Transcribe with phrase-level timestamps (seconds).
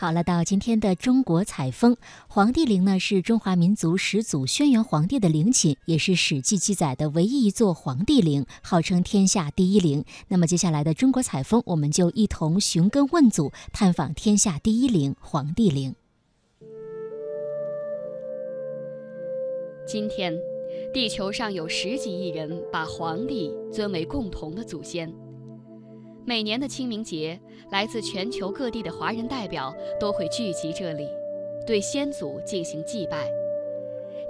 [0.00, 1.94] 好了，到今天的中国采风，
[2.26, 10.02] 黄帝陵呢是中华民族始祖轩辕皇帝的陵寝，也是《史记》记载的唯一一座黄帝陵，号称天下第一陵。
[10.28, 15.94] 那么接下来的中国采风，我们就一同寻根问祖，探访天下第一陵——黄帝陵。
[19.86, 20.34] 今天，
[20.94, 25.12] 地球上有十几亿人把黄帝尊为共同的祖先。
[26.24, 27.40] 每年的清明节，
[27.72, 31.08] 来自全球各地的华人代表都会聚集这里，
[31.66, 33.28] 对先祖进行祭拜。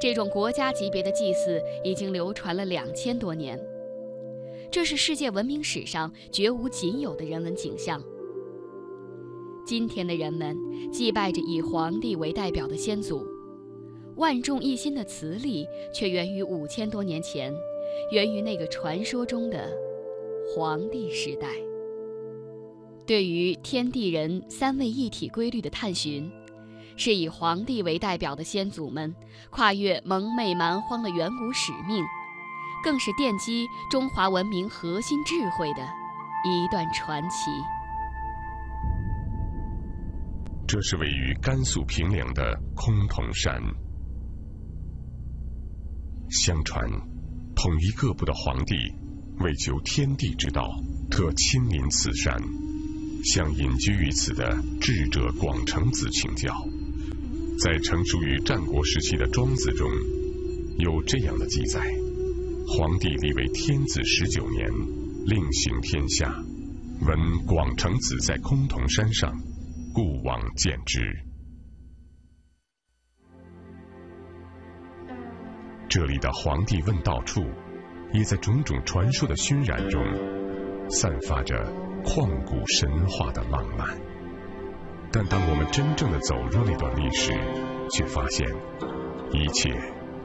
[0.01, 3.60] 这种国家级别的祭祀已经流传了两千多年，
[4.70, 8.02] 这是世界文明史上绝无仅有的人文景象。
[9.66, 10.57] 今天的人们
[10.91, 13.27] 祭拜着以皇帝为代表的先祖，
[14.16, 17.52] 万众一心的慈力却源于五千多年前，
[18.10, 19.70] 源于那个传说中的
[20.48, 21.48] 黄帝时代。
[23.10, 26.30] 对于天地人三位一体规律的探寻，
[26.96, 29.12] 是以黄帝为代表的先祖们
[29.51, 32.04] 跨越蒙昧蛮荒的远古使命，
[32.85, 35.82] 更是奠基中华文明核心智慧的
[36.45, 37.51] 一段传奇。
[40.68, 43.60] 这是位于甘肃平凉的崆峒山。
[46.29, 46.88] 相传，
[47.57, 48.76] 统一各部的皇帝
[49.40, 50.65] 为求天地之道，
[51.10, 52.40] 特亲临此山。
[53.24, 56.52] 向隐居于此的智者广成子请教，
[57.59, 59.88] 在成熟于战国时期的《庄子》中
[60.79, 61.80] 有这样的记载：
[62.66, 64.71] 皇帝立为天子十九年，
[65.26, 66.34] 令行天下。
[67.03, 69.32] 闻广成子在崆峒山上，
[69.94, 71.00] 故往见之。
[75.88, 77.43] 这里的皇帝问道处，
[78.12, 80.00] 也在种种传说的熏染中，
[80.91, 81.56] 散发着。
[82.03, 83.87] 旷古神话的浪漫，
[85.12, 87.31] 但当我们真正的走入那段历史，
[87.91, 88.49] 却发现
[89.32, 89.71] 一切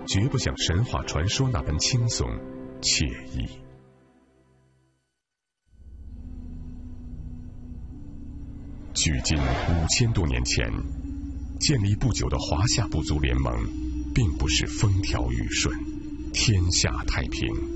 [0.07, 2.25] 绝不像神话传说那般轻松
[2.79, 3.05] 惬
[3.37, 3.59] 意。
[8.93, 10.71] 距今五千多年前
[11.59, 13.53] 建立不久的华夏部族联盟，
[14.15, 15.77] 并不是风调雨顺、
[16.31, 17.74] 天下太平。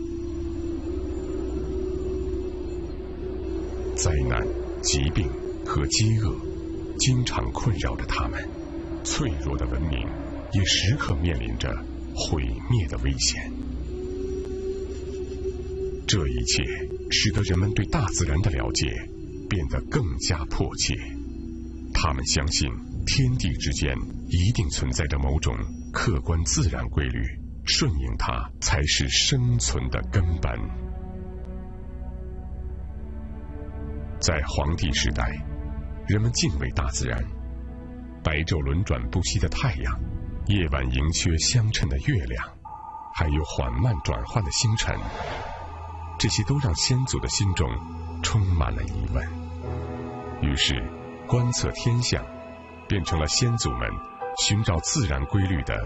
[4.02, 4.42] 灾难、
[4.82, 5.30] 疾病
[5.66, 6.34] 和饥饿
[7.00, 8.42] 经常困扰着他们，
[9.04, 10.08] 脆弱的文明
[10.54, 11.70] 也时刻面临着
[12.16, 13.52] 毁灭的危险。
[16.08, 16.64] 这一切
[17.12, 18.88] 使得人们对大自然的了解
[19.50, 20.96] 变得更加迫切。
[21.94, 22.70] 他们相信
[23.06, 23.94] 天地之间
[24.30, 25.54] 一定存在着某种
[25.92, 27.22] 客观自然规律，
[27.66, 30.89] 顺应它才是生存的根本。
[34.20, 35.24] 在黄帝时代，
[36.06, 37.18] 人们敬畏大自然，
[38.22, 40.00] 白昼轮转不息的太阳，
[40.48, 42.46] 夜晚盈缺相衬的月亮，
[43.16, 44.94] 还有缓慢转换的星辰，
[46.20, 47.70] 这些都让先祖的心中
[48.22, 49.26] 充满了疑问。
[50.42, 50.84] 于是，
[51.26, 52.22] 观测天象
[52.90, 53.90] 变成了先祖们
[54.46, 55.80] 寻找自然规律的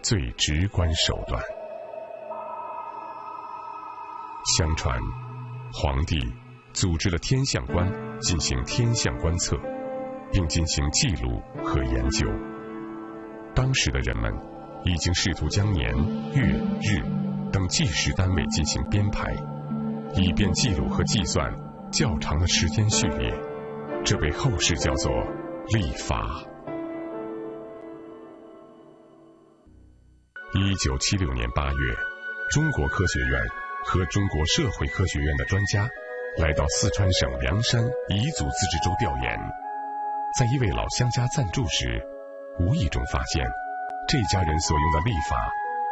[0.00, 1.42] 最直观手段。
[4.56, 4.96] 相传，
[5.72, 6.16] 黄帝。
[6.72, 9.56] 组织了天象观进行天象观测，
[10.32, 12.26] 并进行记录和研究。
[13.54, 14.32] 当时的人们
[14.84, 15.92] 已经试图将年、
[16.32, 17.02] 月、日
[17.52, 19.34] 等计时单位进行编排，
[20.14, 21.52] 以便记录和计算
[21.92, 23.32] 较长的时间序列。
[24.04, 25.12] 这被后世叫做
[25.74, 26.24] 历法。
[30.54, 31.96] 一九七六年八月，
[32.50, 33.40] 中国科学院
[33.84, 35.86] 和中国社会科学院的专家。
[36.38, 39.36] 来到四川省凉山彝族自治州调研，
[40.38, 42.00] 在一位老乡家暂住时，
[42.60, 43.44] 无意中发现
[44.06, 45.36] 这家人所用的历法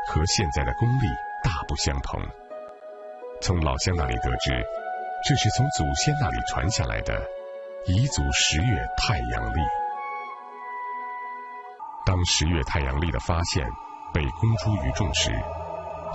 [0.07, 1.07] 和现在的公历
[1.43, 2.23] 大不相同。
[3.41, 4.65] 从老乡那里得知，
[5.29, 7.21] 这是从祖先那里传下来的
[7.87, 9.61] 彝族十月太阳历。
[12.07, 13.67] 当十月太阳历的发现
[14.15, 15.31] 被公诸于众时，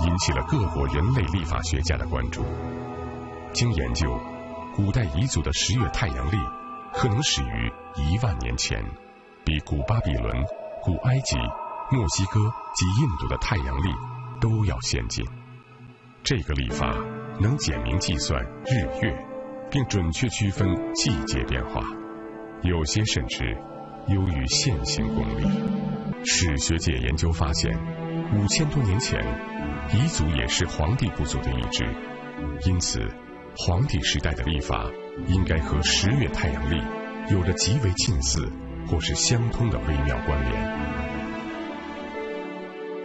[0.07, 2.43] 引起了各国人类历法学家的关注。
[3.53, 4.19] 经研究，
[4.75, 6.37] 古代彝族的十月太阳历
[6.91, 8.83] 可能始于一万年前，
[9.45, 10.43] 比古巴比伦、
[10.81, 11.37] 古埃及、
[11.91, 12.39] 墨西哥
[12.73, 13.89] 及印度的太阳历
[14.41, 15.23] 都要先进。
[16.23, 16.87] 这个历法
[17.39, 19.15] 能简明计算日月，
[19.69, 21.81] 并准确区分季节变化，
[22.63, 23.55] 有些甚至
[24.07, 26.25] 优于现行公历。
[26.25, 27.71] 史学界研究发现，
[28.33, 29.21] 五千多年前，
[29.89, 31.85] 彝族也是黄帝部族的一支，
[32.65, 32.99] 因此。
[33.55, 34.89] 黄帝时代的历法
[35.27, 36.81] 应该和十月太阳历
[37.31, 38.51] 有着极为近似
[38.87, 40.83] 或是相通的微妙关联。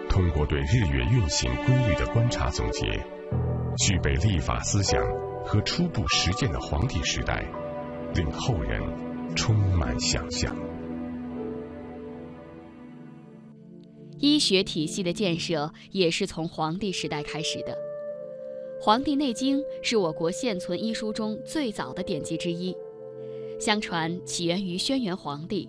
[0.09, 2.87] 通过对日月运行规律的观察总结，
[3.87, 5.01] 具备历法思想
[5.45, 7.45] 和初步实践的黄帝时代，
[8.15, 8.83] 令后人
[9.37, 10.57] 充满想象。
[14.19, 17.73] 医学体系的建设也是从黄帝时代开始的。
[18.81, 22.75] 《黄帝内经》是我国现存医书中最早的典籍之一，
[23.59, 25.69] 相传起源于轩辕黄帝，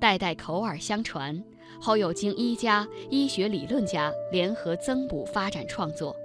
[0.00, 1.44] 代代口耳相传，
[1.78, 6.16] 后又经医家、医学理论家联合增补发展创作。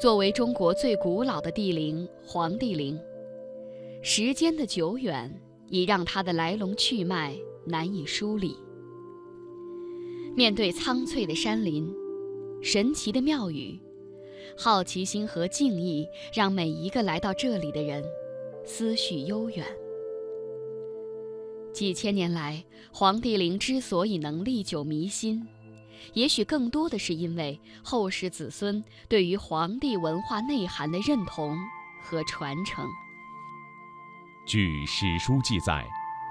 [0.00, 2.96] 作为中国最古老的帝陵——黄帝陵，
[4.02, 5.34] 时间的久远
[5.68, 8.56] 已让它的来龙去脉难以梳理。
[10.36, 11.92] 面对苍翠的山林。
[12.62, 13.80] 神奇的庙宇，
[14.56, 18.04] 好奇心和敬意让每一个来到这里的人
[18.64, 19.64] 思绪悠远。
[21.72, 22.62] 几千年来，
[22.92, 25.46] 黄帝陵之所以能历久弥新，
[26.12, 31.56] 也许更多的是因为后世子孙对于黄帝文化内涵的认同
[32.02, 32.84] 和传承。
[34.46, 35.86] 据史书记载，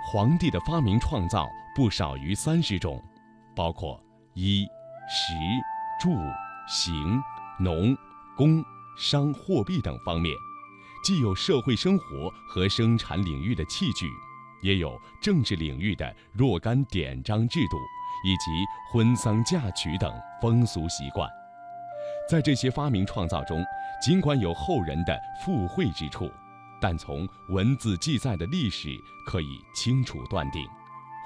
[0.06, 3.02] 黄帝的发明创造不少于三十种，
[3.56, 4.00] 包括
[4.36, 4.68] 衣、
[5.10, 5.34] 食。
[6.00, 6.10] 住、
[6.68, 7.22] 行、
[7.60, 7.96] 农、
[8.36, 8.64] 工、
[8.98, 10.34] 商、货币等方面，
[11.04, 14.10] 既有社会生活和生产领域的器具，
[14.62, 17.78] 也有政治领域的若干典章制度，
[18.26, 18.52] 以及
[18.92, 21.30] 婚丧嫁娶等风俗习惯。
[22.30, 23.62] 在这些发明创造中，
[24.02, 26.32] 尽管有后人的附会之处，
[26.80, 28.88] 但从文字记载的历史
[29.26, 30.66] 可以清楚断定。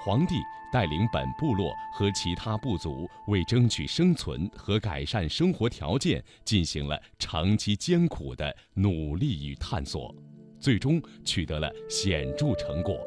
[0.04, 0.34] 皇帝
[0.70, 10.14] 带领本部落和其他部族为争取生存和改善生活条件进行了长期艰苦的努力与探索，
[10.60, 12.98] 最终取得了显著成果，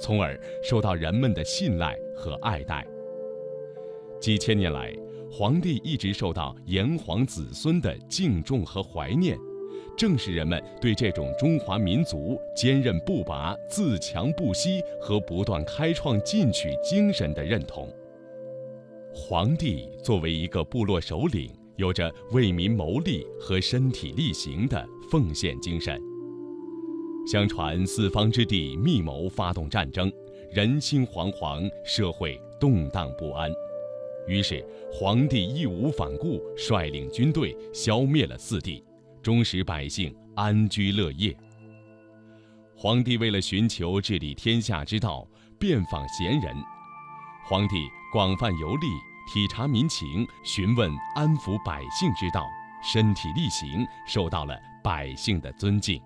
[0.00, 2.82] 从而受到人们的信赖和爱戴。
[4.18, 4.90] 几千年来，
[5.30, 9.36] 皇帝一直受到炎黄子孙的敬重和怀念。
[9.96, 17.88] 正是人们对这种中华民族坚韧不拔、自强不息和不断开创进取精神的认同。
[19.14, 26.00] 皇帝作为一个部落首领，有着为民谋利和身体力行的奉献精神。
[27.26, 30.10] 相传四方之地密谋发动战争，
[30.50, 33.52] 人心惶惶，社会动荡不安。
[34.26, 38.82] 于是皇帝义无反顾，率领军队消灭了四地。
[39.22, 41.36] 终使百姓安居乐业。
[42.76, 45.26] 皇帝为了寻求治理天下之道，
[45.58, 46.56] 遍访贤人。
[47.44, 48.86] 皇帝广泛游历，
[49.32, 52.44] 体察民情，询问安抚百姓之道，
[52.82, 56.00] 身体力行，受到了百姓的尊敬。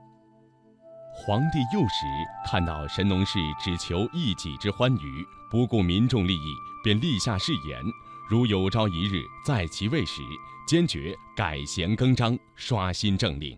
[1.15, 2.05] 皇帝幼时
[2.47, 6.55] 看到神农氏只求一己之欢愉，不顾民众利益，
[6.85, 7.83] 便立下誓言：
[8.29, 10.23] 如有朝一日在其位时。
[10.67, 13.57] 坚决改弦更张，刷新政令。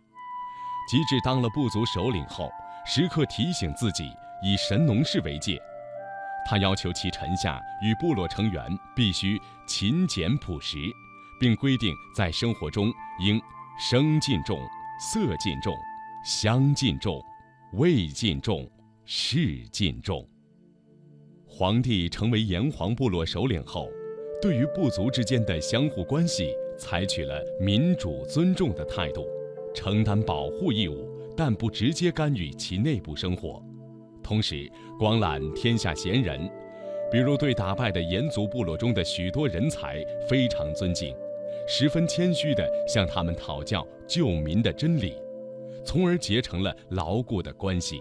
[0.87, 2.51] 及至当了部族首领后，
[2.85, 4.05] 时刻提醒自己
[4.45, 5.59] 以神农氏为戒。
[6.47, 8.63] 他要求其臣下与部落成员
[8.95, 10.77] 必须勤俭朴实，
[11.41, 13.41] 并规定在生活中应
[13.79, 14.61] 声尽重、
[15.01, 15.75] 色尽重、
[16.23, 17.19] 香尽重、
[17.73, 18.71] 味尽重、
[19.07, 20.29] 事尽重。
[21.47, 23.89] 皇帝成为炎黄部落首领后，
[24.41, 26.55] 对于部族之间的相互关系。
[26.81, 29.27] 采取了民主尊重的态度，
[29.75, 33.61] 承担保护义务，但不直接干预其内部生活。
[34.23, 36.49] 同时，广揽天下贤人，
[37.11, 41.13] 比如对打败的炎族部落中的许多人才非常尊敬，
[41.67, 45.15] 十分谦虚地向他们讨教救民的真理，
[45.85, 48.01] 从而结成了牢固的关系。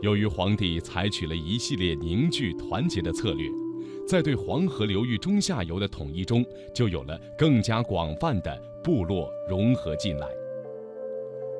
[0.00, 3.61] 由于皇帝采取了一系列凝聚团结的策略。
[4.06, 6.44] 在对黄河流域中下游的统一中，
[6.74, 10.26] 就有了更加广泛的部落融合进来。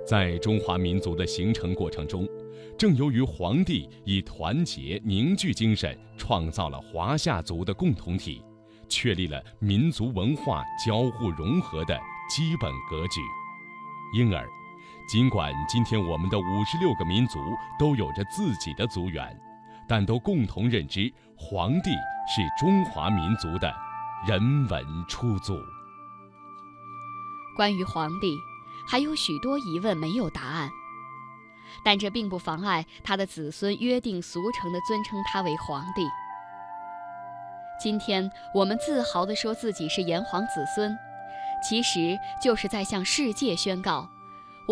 [0.07, 2.29] 在中华民族的形成过程中，
[2.77, 8.43] 正由于皇帝以团结凝聚精神创造了华夏族的共同体，
[8.89, 13.21] 确立了民族文化交互融合的基本格局。
[14.15, 14.45] 因而，
[15.09, 17.39] 尽管今天我们的五十六个民族
[17.79, 19.25] 都有着自己的族源，
[19.93, 21.91] 但都共同认知皇帝。
[22.35, 23.75] 是中华民族的
[24.27, 25.61] 人文初祖。
[27.55, 28.35] 关于皇帝，
[28.89, 30.71] 还有许多疑问没有答案，
[31.85, 36.07] 但这并不妨碍他的子孙约定俗成地尊称他为皇帝。
[37.79, 40.97] 今天我们自豪地说自己是炎黄子孙，
[41.63, 44.09] 其实就是在向世界宣告：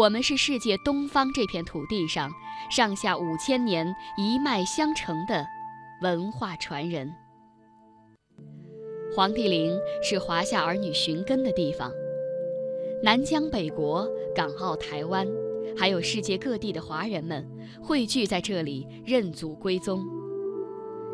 [0.01, 2.33] 我们是世界东方这片土地上
[2.71, 5.45] 上下五千年一脉相承的
[6.01, 7.13] 文化传人。
[9.15, 11.93] 黄帝陵是华夏儿女寻根的地方，
[13.03, 15.29] 南疆北国、港澳台湾，
[15.77, 17.47] 还有世界各地的华人们
[17.83, 20.03] 汇聚在这里认祖归宗。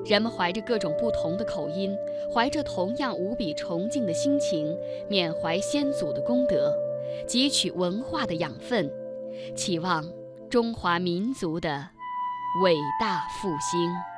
[0.04, 1.92] 人们怀着各种不同的口音，
[2.32, 4.72] 怀着同样无比崇敬的心情，
[5.10, 6.72] 缅怀先祖的功德，
[7.26, 8.90] 汲取文化的养分，
[9.54, 10.04] 期望
[10.50, 11.88] 中华民族的
[12.62, 14.15] 伟大复兴。